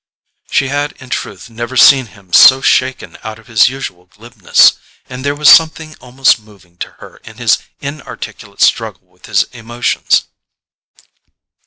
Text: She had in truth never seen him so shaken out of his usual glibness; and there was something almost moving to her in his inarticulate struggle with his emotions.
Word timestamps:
She 0.49 0.69
had 0.69 0.93
in 0.93 1.09
truth 1.11 1.47
never 1.47 1.77
seen 1.77 2.07
him 2.07 2.33
so 2.33 2.59
shaken 2.59 3.19
out 3.23 3.37
of 3.37 3.45
his 3.45 3.69
usual 3.69 4.07
glibness; 4.07 4.79
and 5.07 5.23
there 5.23 5.35
was 5.35 5.47
something 5.47 5.95
almost 6.01 6.39
moving 6.39 6.75
to 6.77 6.93
her 6.93 7.17
in 7.17 7.37
his 7.37 7.59
inarticulate 7.81 8.61
struggle 8.61 9.05
with 9.05 9.27
his 9.27 9.43
emotions. 9.51 10.25